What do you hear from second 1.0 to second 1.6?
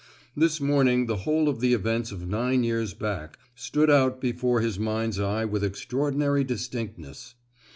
the whole of